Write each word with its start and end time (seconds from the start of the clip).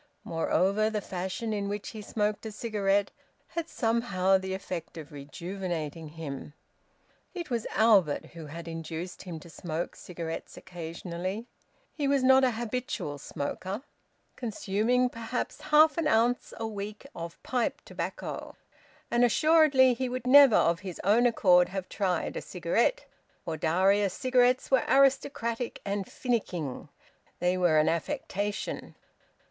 Moreover, 0.23 0.89
the 0.89 0.99
fashion 0.99 1.53
in 1.53 1.69
which 1.69 1.89
he 1.89 2.01
smoked 2.01 2.43
a 2.47 2.51
cigarette 2.51 3.11
had 3.49 3.69
somehow 3.69 4.39
the 4.39 4.55
effect 4.55 4.97
of 4.97 5.11
rejuvenating 5.11 6.07
him. 6.07 6.53
It 7.35 7.51
was 7.51 7.67
Albert 7.75 8.25
who 8.33 8.47
had 8.47 8.67
induced 8.67 9.21
him 9.21 9.39
to 9.41 9.47
smoke 9.47 9.95
cigarettes 9.95 10.57
occasionally. 10.57 11.45
He 11.93 12.07
was 12.07 12.23
not 12.23 12.43
an 12.43 12.53
habitual 12.53 13.19
smoker, 13.19 13.83
consuming 14.35 15.07
perhaps 15.07 15.61
half 15.61 15.99
an 15.99 16.07
ounce 16.07 16.51
a 16.57 16.65
week 16.65 17.05
of 17.13 17.37
pipe 17.43 17.79
tobacco: 17.85 18.55
and 19.11 19.23
assuredly 19.23 19.93
he 19.93 20.09
would 20.09 20.25
never 20.25 20.55
of 20.55 20.79
his 20.79 20.99
own 21.03 21.27
accord 21.27 21.69
have 21.69 21.87
tried 21.87 22.35
a 22.35 22.41
cigarette. 22.41 23.05
For 23.45 23.55
Darius 23.55 24.15
cigarettes 24.15 24.71
were 24.71 24.81
aristocratic 24.87 25.79
and 25.85 26.07
finicking; 26.11 26.89
they 27.37 27.55
were 27.55 27.77
an 27.77 27.87
affectation. 27.87 28.95